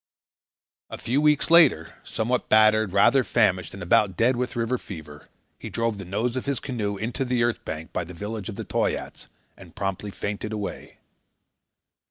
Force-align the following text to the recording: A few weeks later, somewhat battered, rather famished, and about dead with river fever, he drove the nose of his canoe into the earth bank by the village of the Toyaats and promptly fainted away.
A 0.89 0.97
few 0.97 1.21
weeks 1.21 1.51
later, 1.51 1.93
somewhat 2.03 2.49
battered, 2.49 2.91
rather 2.91 3.23
famished, 3.23 3.75
and 3.75 3.83
about 3.83 4.17
dead 4.17 4.35
with 4.35 4.55
river 4.55 4.79
fever, 4.79 5.27
he 5.59 5.69
drove 5.69 5.99
the 5.99 6.05
nose 6.05 6.35
of 6.35 6.47
his 6.47 6.59
canoe 6.59 6.97
into 6.97 7.23
the 7.23 7.43
earth 7.43 7.63
bank 7.63 7.93
by 7.93 8.03
the 8.03 8.15
village 8.15 8.49
of 8.49 8.55
the 8.55 8.65
Toyaats 8.65 9.27
and 9.55 9.75
promptly 9.75 10.09
fainted 10.09 10.51
away. 10.53 10.97